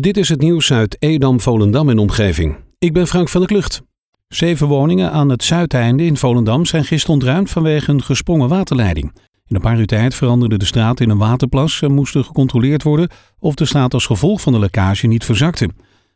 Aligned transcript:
Dit 0.00 0.16
is 0.16 0.28
het 0.28 0.40
nieuws 0.40 0.72
uit 0.72 0.96
Edam, 0.98 1.40
Volendam 1.40 1.88
en 1.88 1.98
omgeving. 1.98 2.56
Ik 2.78 2.92
ben 2.92 3.06
Frank 3.06 3.28
van 3.28 3.40
der 3.40 3.50
Klucht. 3.50 3.82
Zeven 4.28 4.66
woningen 4.66 5.12
aan 5.12 5.28
het 5.28 5.44
zuideinde 5.44 6.04
in 6.04 6.16
Volendam 6.16 6.66
zijn 6.66 6.84
gisteren 6.84 7.14
ontruimd 7.14 7.50
vanwege 7.50 7.90
een 7.90 8.02
gesprongen 8.02 8.48
waterleiding. 8.48 9.12
In 9.46 9.54
een 9.56 9.60
paar 9.60 9.78
uur 9.78 9.86
tijd 9.86 10.14
veranderde 10.14 10.58
de 10.58 10.64
straat 10.64 11.00
in 11.00 11.10
een 11.10 11.18
waterplas 11.18 11.82
en 11.82 11.92
moest 11.92 12.14
er 12.14 12.24
gecontroleerd 12.24 12.82
worden 12.82 13.10
of 13.38 13.54
de 13.54 13.64
straat 13.64 13.94
als 13.94 14.06
gevolg 14.06 14.40
van 14.40 14.52
de 14.52 14.58
lekkage 14.58 15.06
niet 15.06 15.24
verzakte. 15.24 15.70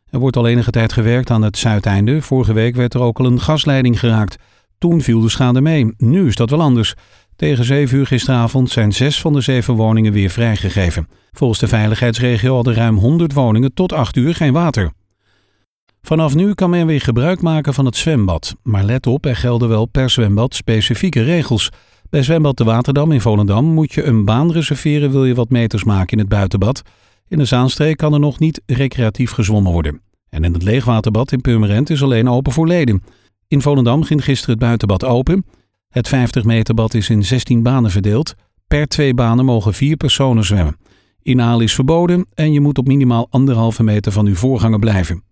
Er 0.09 0.19
wordt 0.19 0.37
al 0.37 0.47
enige 0.47 0.71
tijd 0.71 0.93
gewerkt 0.93 1.29
aan 1.29 1.41
het 1.41 1.57
zuideinde. 1.57 2.21
Vorige 2.21 2.53
week 2.53 2.75
werd 2.75 2.93
er 2.93 3.01
ook 3.01 3.19
al 3.19 3.25
een 3.25 3.41
gasleiding 3.41 3.99
geraakt. 3.99 4.37
Toen 4.77 5.01
viel 5.01 5.21
de 5.21 5.29
schade 5.29 5.61
mee. 5.61 5.93
Nu 5.97 6.27
is 6.27 6.35
dat 6.35 6.49
wel 6.49 6.61
anders. 6.61 6.93
Tegen 7.37 7.65
7 7.65 7.97
uur 7.97 8.07
gisteravond 8.07 8.69
zijn 8.69 8.91
zes 8.91 9.21
van 9.21 9.33
de 9.33 9.41
zeven 9.41 9.73
woningen 9.73 10.13
weer 10.13 10.29
vrijgegeven. 10.29 11.07
Volgens 11.31 11.59
de 11.59 11.67
veiligheidsregio 11.67 12.55
hadden 12.55 12.73
ruim 12.73 12.97
100 12.97 13.33
woningen 13.33 13.73
tot 13.73 13.93
8 13.93 14.15
uur 14.15 14.35
geen 14.35 14.53
water. 14.53 14.91
Vanaf 16.01 16.35
nu 16.35 16.53
kan 16.53 16.69
men 16.69 16.87
weer 16.87 17.01
gebruik 17.01 17.41
maken 17.41 17.73
van 17.73 17.85
het 17.85 17.95
zwembad. 17.95 18.55
Maar 18.63 18.83
let 18.83 19.07
op, 19.07 19.25
er 19.25 19.35
gelden 19.35 19.69
wel 19.69 19.85
per 19.85 20.09
zwembad 20.09 20.55
specifieke 20.55 21.23
regels. 21.23 21.69
Bij 22.09 22.23
zwembad 22.23 22.57
De 22.57 22.63
Waterdam 22.63 23.11
in 23.11 23.21
Volendam 23.21 23.65
moet 23.65 23.93
je 23.93 24.03
een 24.03 24.25
baan 24.25 24.51
reserveren 24.51 25.11
wil 25.11 25.25
je 25.25 25.35
wat 25.35 25.49
meters 25.49 25.83
maken 25.83 26.11
in 26.11 26.19
het 26.19 26.29
buitenbad. 26.29 26.81
In 27.27 27.37
de 27.37 27.45
Zaanstreek 27.45 27.97
kan 27.97 28.13
er 28.13 28.19
nog 28.19 28.39
niet 28.39 28.61
recreatief 28.65 29.31
gezwommen 29.31 29.71
worden. 29.71 30.01
En 30.29 30.43
in 30.43 30.53
het 30.53 30.63
leegwaterbad 30.63 31.31
in 31.31 31.41
Purmerend 31.41 31.89
is 31.89 32.03
alleen 32.03 32.29
open 32.29 32.51
voor 32.51 32.67
leden. 32.67 33.03
In 33.47 33.61
Volendam 33.61 34.03
ging 34.03 34.23
gisteren 34.23 34.55
het 34.55 34.63
buitenbad 34.63 35.05
open. 35.05 35.45
Het 35.97 36.07
50 36.07 36.43
meter 36.43 36.73
bad 36.73 36.93
is 36.93 37.09
in 37.09 37.23
16 37.23 37.63
banen 37.63 37.91
verdeeld. 37.91 38.33
Per 38.67 38.87
twee 38.87 39.13
banen 39.13 39.45
mogen 39.45 39.73
vier 39.73 39.97
personen 39.97 40.43
zwemmen. 40.43 40.77
Inhalen 41.21 41.63
is 41.63 41.75
verboden 41.75 42.25
en 42.33 42.51
je 42.51 42.61
moet 42.61 42.77
op 42.77 42.87
minimaal 42.87 43.27
anderhalve 43.29 43.83
meter 43.83 44.11
van 44.11 44.25
uw 44.25 44.35
voorganger 44.35 44.79
blijven. 44.79 45.23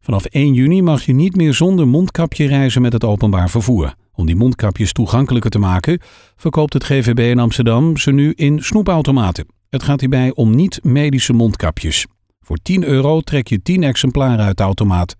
Vanaf 0.00 0.24
1 0.24 0.54
juni 0.54 0.82
mag 0.82 1.02
je 1.02 1.12
niet 1.12 1.36
meer 1.36 1.54
zonder 1.54 1.88
mondkapje 1.88 2.46
reizen 2.46 2.82
met 2.82 2.92
het 2.92 3.04
openbaar 3.04 3.50
vervoer. 3.50 3.94
Om 4.12 4.26
die 4.26 4.36
mondkapjes 4.36 4.92
toegankelijker 4.92 5.50
te 5.50 5.58
maken, 5.58 6.00
verkoopt 6.36 6.72
het 6.72 6.84
GVB 6.84 7.18
in 7.18 7.38
Amsterdam 7.38 7.96
ze 7.96 8.12
nu 8.12 8.32
in 8.32 8.62
snoepautomaten. 8.62 9.46
Het 9.70 9.82
gaat 9.82 10.00
hierbij 10.00 10.34
om 10.34 10.56
niet-medische 10.56 11.32
mondkapjes. 11.32 12.06
Voor 12.40 12.56
10 12.62 12.84
euro 12.84 13.20
trek 13.20 13.48
je 13.48 13.62
10 13.62 13.82
exemplaren 13.82 14.44
uit 14.44 14.56
de 14.56 14.62
automaat. 14.62 15.16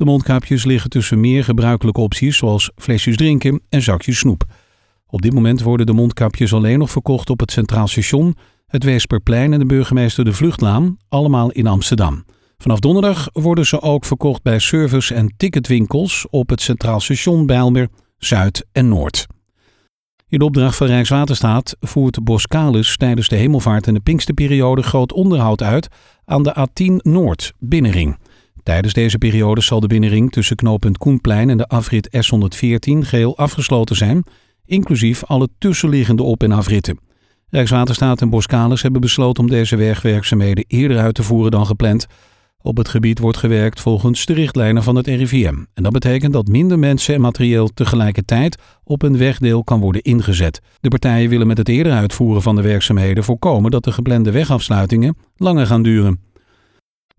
De 0.00 0.06
mondkapjes 0.06 0.64
liggen 0.64 0.90
tussen 0.90 1.20
meer 1.20 1.44
gebruikelijke 1.44 2.00
opties 2.00 2.36
zoals 2.36 2.70
flesjes 2.76 3.16
drinken 3.16 3.60
en 3.68 3.82
zakjes 3.82 4.18
snoep. 4.18 4.44
Op 5.06 5.22
dit 5.22 5.34
moment 5.34 5.62
worden 5.62 5.86
de 5.86 5.92
mondkapjes 5.92 6.52
alleen 6.52 6.78
nog 6.78 6.90
verkocht 6.90 7.30
op 7.30 7.40
het 7.40 7.52
Centraal 7.52 7.88
Station, 7.88 8.36
het 8.66 8.84
Weesperplein 8.84 9.52
en 9.52 9.58
de 9.58 9.66
burgemeester 9.66 10.24
De 10.24 10.32
Vluchtlaan, 10.32 10.96
allemaal 11.08 11.50
in 11.50 11.66
Amsterdam. 11.66 12.24
Vanaf 12.58 12.78
donderdag 12.78 13.28
worden 13.32 13.66
ze 13.66 13.80
ook 13.82 14.04
verkocht 14.04 14.42
bij 14.42 14.58
service- 14.58 15.14
en 15.14 15.34
ticketwinkels 15.36 16.26
op 16.30 16.48
het 16.48 16.60
Centraal 16.60 17.00
Station 17.00 17.46
Bijlmer, 17.46 17.88
Zuid 18.18 18.66
en 18.72 18.88
Noord. 18.88 19.26
In 20.28 20.40
opdracht 20.40 20.76
van 20.76 20.86
Rijkswaterstaat 20.86 21.76
voert 21.80 22.24
Boskalis 22.24 22.96
tijdens 22.96 23.28
de 23.28 23.36
hemelvaart 23.36 23.86
en 23.86 23.94
de 23.94 24.00
Pinksterperiode 24.00 24.82
groot 24.82 25.12
onderhoud 25.12 25.62
uit 25.62 25.88
aan 26.24 26.42
de 26.42 26.68
A10 26.68 26.96
Noord 26.96 27.52
binnenring. 27.58 28.16
Tijdens 28.62 28.94
deze 28.94 29.18
periode 29.18 29.60
zal 29.60 29.80
de 29.80 29.86
binnenring 29.86 30.32
tussen 30.32 30.56
knooppunt 30.56 30.98
Koenplein 30.98 31.50
en 31.50 31.56
de 31.56 31.66
afrit 31.66 32.08
S114 32.16 32.98
geheel 32.98 33.36
afgesloten 33.36 33.96
zijn, 33.96 34.24
inclusief 34.66 35.24
alle 35.24 35.48
tussenliggende 35.58 36.22
op- 36.22 36.42
en 36.42 36.52
afritten. 36.52 36.98
Rijkswaterstaat 37.48 38.20
en 38.20 38.30
Boskalis 38.30 38.82
hebben 38.82 39.00
besloten 39.00 39.42
om 39.42 39.50
deze 39.50 39.76
wegwerkzaamheden 39.76 40.64
eerder 40.68 40.98
uit 40.98 41.14
te 41.14 41.22
voeren 41.22 41.50
dan 41.50 41.66
gepland. 41.66 42.06
Op 42.62 42.76
het 42.76 42.88
gebied 42.88 43.18
wordt 43.18 43.38
gewerkt 43.38 43.80
volgens 43.80 44.26
de 44.26 44.32
richtlijnen 44.32 44.82
van 44.82 44.96
het 44.96 45.06
RIVM. 45.06 45.54
En 45.74 45.82
dat 45.82 45.92
betekent 45.92 46.32
dat 46.32 46.48
minder 46.48 46.78
mensen 46.78 47.14
en 47.14 47.20
materieel 47.20 47.68
tegelijkertijd 47.68 48.58
op 48.84 49.02
een 49.02 49.16
wegdeel 49.16 49.64
kan 49.64 49.80
worden 49.80 50.02
ingezet. 50.02 50.60
De 50.80 50.88
partijen 50.88 51.30
willen 51.30 51.46
met 51.46 51.58
het 51.58 51.68
eerder 51.68 51.92
uitvoeren 51.92 52.42
van 52.42 52.56
de 52.56 52.62
werkzaamheden 52.62 53.24
voorkomen 53.24 53.70
dat 53.70 53.84
de 53.84 53.92
geplande 53.92 54.30
wegafsluitingen 54.30 55.16
langer 55.36 55.66
gaan 55.66 55.82
duren. 55.82 56.29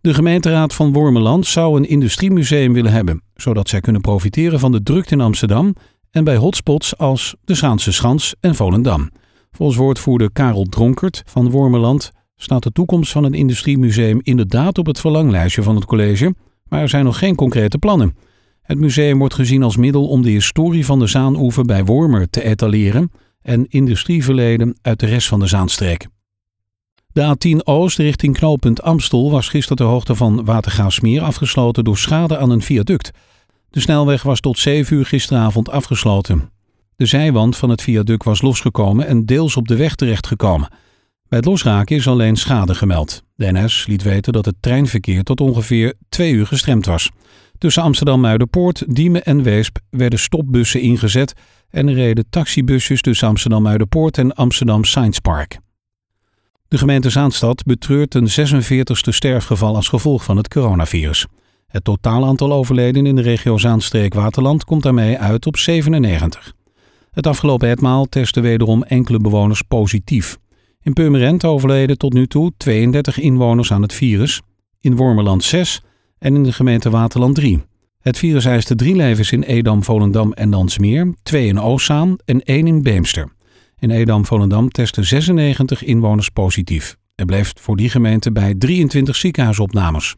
De 0.01 0.13
gemeenteraad 0.13 0.73
van 0.73 0.93
Wormeland 0.93 1.45
zou 1.45 1.77
een 1.77 1.89
industriemuseum 1.89 2.73
willen 2.73 2.91
hebben, 2.91 3.21
zodat 3.35 3.69
zij 3.69 3.81
kunnen 3.81 4.01
profiteren 4.01 4.59
van 4.59 4.71
de 4.71 4.83
drukte 4.83 5.13
in 5.13 5.21
Amsterdam 5.21 5.75
en 6.11 6.23
bij 6.23 6.35
hotspots 6.35 6.97
als 6.97 7.35
de 7.43 7.53
Zaanse 7.55 7.91
Schans 7.91 8.35
en 8.39 8.55
Volendam. 8.55 9.09
Volgens 9.51 9.77
woordvoerder 9.77 10.31
Karel 10.31 10.63
Dronkert 10.63 11.23
van 11.25 11.49
Wormeland 11.49 12.11
staat 12.35 12.63
de 12.63 12.71
toekomst 12.71 13.11
van 13.11 13.23
een 13.23 13.33
industriemuseum 13.33 14.19
inderdaad 14.21 14.77
op 14.77 14.85
het 14.85 14.99
verlanglijstje 14.99 15.63
van 15.63 15.75
het 15.75 15.85
college, 15.85 16.35
maar 16.67 16.81
er 16.81 16.89
zijn 16.89 17.05
nog 17.05 17.17
geen 17.17 17.35
concrete 17.35 17.77
plannen. 17.77 18.15
Het 18.61 18.79
museum 18.79 19.19
wordt 19.19 19.33
gezien 19.33 19.63
als 19.63 19.77
middel 19.77 20.07
om 20.07 20.21
de 20.21 20.29
historie 20.29 20.85
van 20.85 20.99
de 20.99 21.07
Zaanoever 21.07 21.65
bij 21.65 21.85
Wormer 21.85 22.29
te 22.29 22.43
etaleren 22.43 23.11
en 23.41 23.65
industrieverleden 23.67 24.77
uit 24.81 24.99
de 24.99 25.05
rest 25.05 25.27
van 25.27 25.39
de 25.39 25.47
Zaanstreek. 25.47 26.07
De 27.13 27.35
A10 27.35 27.63
Oost 27.63 27.97
richting 27.97 28.37
knooppunt 28.37 28.81
Amstel 28.81 29.31
was 29.31 29.49
gisteren 29.49 29.77
ter 29.77 29.85
hoogte 29.85 30.15
van 30.15 30.45
Watergaasmeer 30.45 31.21
afgesloten 31.21 31.83
door 31.83 31.97
schade 31.97 32.37
aan 32.37 32.49
een 32.49 32.61
viaduct. 32.61 33.11
De 33.69 33.79
snelweg 33.79 34.23
was 34.23 34.39
tot 34.39 34.57
7 34.57 34.97
uur 34.97 35.05
gisteravond 35.05 35.69
afgesloten. 35.69 36.49
De 36.95 37.05
zijwand 37.05 37.57
van 37.57 37.69
het 37.69 37.81
viaduct 37.81 38.23
was 38.23 38.41
losgekomen 38.41 39.07
en 39.07 39.25
deels 39.25 39.57
op 39.57 39.67
de 39.67 39.75
weg 39.75 39.95
terechtgekomen. 39.95 40.69
Bij 41.27 41.39
het 41.39 41.47
losraken 41.47 41.95
is 41.95 42.07
alleen 42.07 42.35
schade 42.35 42.75
gemeld. 42.75 43.23
De 43.35 43.67
liet 43.85 44.03
weten 44.03 44.33
dat 44.33 44.45
het 44.45 44.55
treinverkeer 44.59 45.23
tot 45.23 45.41
ongeveer 45.41 45.93
twee 46.09 46.33
uur 46.33 46.47
gestremd 46.47 46.85
was. 46.85 47.09
Tussen 47.57 47.83
Amsterdam-Muiderpoort, 47.83 48.95
Diemen 48.95 49.23
en 49.23 49.43
Weesp 49.43 49.77
werden 49.89 50.19
stopbussen 50.19 50.81
ingezet 50.81 51.33
en 51.69 51.87
er 51.87 51.93
reden 51.93 52.25
taxibusjes 52.29 53.01
tussen 53.01 53.27
Amsterdam-Muiderpoort 53.27 54.17
en 54.17 54.33
Amsterdam 54.33 54.83
Science 54.83 55.21
Park. 55.21 55.59
De 56.71 56.77
gemeente 56.77 57.09
Zaanstad 57.09 57.63
betreurt 57.63 58.15
een 58.15 58.29
46e 58.29 59.09
sterfgeval 59.09 59.75
als 59.75 59.87
gevolg 59.87 60.23
van 60.23 60.37
het 60.37 60.47
coronavirus. 60.47 61.25
Het 61.67 61.83
totaal 61.83 62.25
aantal 62.25 62.53
overleden 62.53 63.05
in 63.05 63.15
de 63.15 63.21
regio 63.21 63.57
Zaanstreek-Waterland 63.57 64.63
komt 64.63 64.83
daarmee 64.83 65.17
uit 65.17 65.45
op 65.45 65.57
97. 65.57 66.53
Het 67.11 67.27
afgelopen 67.27 67.69
etmaal 67.69 68.05
testten 68.05 68.41
wederom 68.41 68.83
enkele 68.83 69.17
bewoners 69.17 69.61
positief. 69.61 70.37
In 70.81 70.93
Purmerend 70.93 71.45
overleden 71.45 71.97
tot 71.97 72.13
nu 72.13 72.27
toe 72.27 72.51
32 72.57 73.19
inwoners 73.19 73.71
aan 73.71 73.81
het 73.81 73.93
virus, 73.93 74.41
in 74.79 74.95
Wormerland 74.95 75.43
6 75.43 75.81
en 76.17 76.35
in 76.35 76.43
de 76.43 76.53
gemeente 76.53 76.89
Waterland 76.89 77.35
3. 77.35 77.63
Het 78.01 78.17
virus 78.17 78.45
eiste 78.45 78.75
drie 78.75 78.95
levens 78.95 79.31
in 79.31 79.43
Edam, 79.43 79.83
Volendam 79.83 80.33
en 80.33 80.49
Dansmeer, 80.49 81.13
twee 81.23 81.47
in 81.47 81.59
Oostzaan 81.59 82.17
en 82.25 82.41
één 82.41 82.67
in 82.67 82.81
Beemster. 82.81 83.29
In 83.81 83.89
Edam, 83.89 84.25
Volendam 84.25 84.69
testen 84.69 85.05
96 85.05 85.83
inwoners 85.83 86.29
positief. 86.29 86.97
Er 87.15 87.25
bleef 87.25 87.53
voor 87.59 87.75
die 87.75 87.89
gemeente 87.89 88.31
bij 88.31 88.55
23 88.55 89.15
ziekenhuisopnames. 89.15 90.15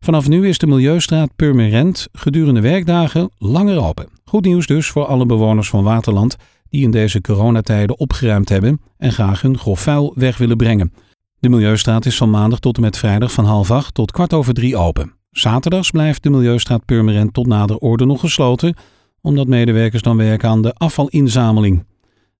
Vanaf 0.00 0.28
nu 0.28 0.48
is 0.48 0.58
de 0.58 0.66
Milieustraat 0.66 1.36
Purmerend 1.36 2.08
gedurende 2.12 2.60
werkdagen 2.60 3.30
langer 3.38 3.82
open. 3.82 4.08
Goed 4.24 4.44
nieuws 4.44 4.66
dus 4.66 4.86
voor 4.86 5.06
alle 5.06 5.26
bewoners 5.26 5.68
van 5.68 5.82
Waterland 5.84 6.36
die 6.68 6.82
in 6.82 6.90
deze 6.90 7.20
coronatijden 7.20 7.98
opgeruimd 7.98 8.48
hebben 8.48 8.80
en 8.96 9.12
graag 9.12 9.40
hun 9.40 9.58
grof 9.58 9.80
vuil 9.80 10.12
weg 10.14 10.36
willen 10.38 10.56
brengen. 10.56 10.92
De 11.38 11.48
Milieustraat 11.48 12.06
is 12.06 12.16
van 12.16 12.30
maandag 12.30 12.58
tot 12.58 12.76
en 12.76 12.82
met 12.82 12.96
vrijdag 12.96 13.32
van 13.32 13.44
half 13.44 13.70
acht 13.70 13.94
tot 13.94 14.10
kwart 14.10 14.32
over 14.32 14.54
drie 14.54 14.76
open. 14.76 15.12
Zaterdags 15.30 15.90
blijft 15.90 16.22
de 16.22 16.30
Milieustraat 16.30 16.84
Purmerend 16.84 17.32
tot 17.34 17.46
nader 17.46 17.76
orde 17.76 18.04
nog 18.04 18.20
gesloten, 18.20 18.76
omdat 19.20 19.46
medewerkers 19.46 20.02
dan 20.02 20.16
werken 20.16 20.48
aan 20.48 20.62
de 20.62 20.74
afvalinzameling. 20.74 21.84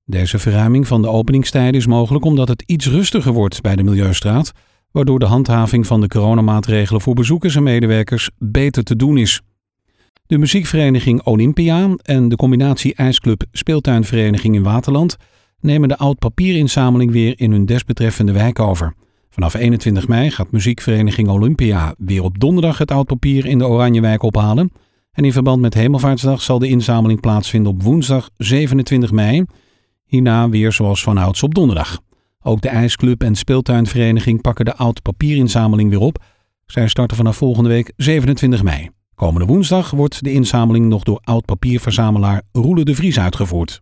Deze 0.06 0.38
verruiming 0.38 0.86
van 0.86 1.02
de 1.02 1.08
openingstijden 1.08 1.80
is 1.80 1.86
mogelijk 1.86 2.24
omdat 2.24 2.48
het 2.48 2.62
iets 2.66 2.88
rustiger 2.88 3.32
wordt 3.32 3.60
bij 3.60 3.76
de 3.76 3.82
Milieustraat, 3.82 4.52
waardoor 4.90 5.18
de 5.18 5.24
handhaving 5.24 5.86
van 5.86 6.00
de 6.00 6.08
coronamaatregelen 6.08 7.00
voor 7.00 7.14
bezoekers 7.14 7.56
en 7.56 7.62
medewerkers 7.62 8.30
beter 8.38 8.84
te 8.84 8.96
doen 8.96 9.18
is. 9.18 9.40
De 10.26 10.38
muziekvereniging 10.38 11.22
Olympia 11.22 11.96
en 12.02 12.28
de 12.28 12.36
combinatie 12.36 12.94
ijsclub 12.94 13.44
Speeltuinvereniging 13.52 14.54
in 14.54 14.62
Waterland 14.62 15.16
nemen 15.60 15.88
de 15.88 15.98
oud-papierinzameling 15.98 17.12
weer 17.12 17.40
in 17.40 17.52
hun 17.52 17.66
desbetreffende 17.66 18.32
wijk 18.32 18.58
over. 18.58 18.94
Vanaf 19.30 19.54
21 19.54 20.08
mei 20.08 20.30
gaat 20.30 20.50
muziekvereniging 20.50 21.28
Olympia 21.28 21.94
weer 21.98 22.22
op 22.22 22.40
donderdag 22.40 22.78
het 22.78 22.90
oud 22.90 23.06
papier 23.06 23.46
in 23.46 23.58
de 23.58 23.66
Oranjewijk 23.66 24.22
ophalen. 24.22 24.72
En 25.12 25.24
in 25.24 25.32
verband 25.32 25.60
met 25.60 25.74
Hemelvaartsdag 25.74 26.42
zal 26.42 26.58
de 26.58 26.68
inzameling 26.68 27.20
plaatsvinden 27.20 27.72
op 27.72 27.82
woensdag 27.82 28.30
27 28.36 29.12
mei. 29.12 29.44
Hierna 30.14 30.48
weer 30.48 30.72
zoals 30.72 31.02
vanouds 31.02 31.42
op 31.42 31.54
donderdag. 31.54 32.00
Ook 32.42 32.60
de 32.60 32.68
ijsclub 32.68 33.22
en 33.22 33.34
speeltuinvereniging 33.34 34.40
pakken 34.40 34.64
de 34.64 34.74
oud 34.74 35.02
papierinzameling 35.02 35.90
weer 35.90 36.00
op. 36.00 36.24
Zij 36.66 36.88
starten 36.88 37.16
vanaf 37.16 37.36
volgende 37.36 37.68
week 37.68 37.92
27 37.96 38.62
mei. 38.62 38.90
Komende 39.14 39.46
woensdag 39.46 39.90
wordt 39.90 40.24
de 40.24 40.32
inzameling 40.32 40.86
nog 40.86 41.02
door 41.02 41.20
oud-papierverzamelaar 41.22 42.42
Roele 42.52 42.84
de 42.84 42.94
Vries 42.94 43.18
uitgevoerd. 43.18 43.80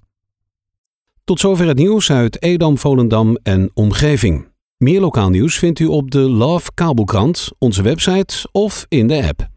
Tot 1.25 1.41
zover 1.41 1.67
het 1.67 1.79
nieuws 1.79 2.11
uit 2.11 2.43
Edam, 2.43 2.79
Volendam 2.79 3.37
en 3.43 3.71
omgeving. 3.75 4.47
Meer 4.77 5.01
lokaal 5.01 5.31
nieuws 5.31 5.59
vindt 5.59 5.79
u 5.79 5.87
op 5.87 6.11
de 6.11 6.19
Love 6.19 6.71
Kabelkrant, 6.75 7.49
onze 7.59 7.83
website 7.83 8.49
of 8.53 8.87
in 8.89 9.07
de 9.07 9.29
app. 9.29 9.52